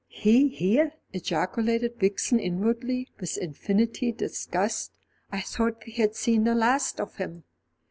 "He 0.09 0.47
here!" 0.47 0.93
ejaculated 1.13 1.99
Vixen 1.99 2.39
inwardly, 2.39 3.09
with 3.19 3.37
infinite 3.37 3.99
disgust. 4.17 4.93
"I 5.31 5.41
thought 5.41 5.83
we 5.85 5.91
had 5.93 6.15
seen 6.15 6.43
the 6.43 6.55
last 6.55 6.99
of 6.99 7.17
him." 7.17 7.43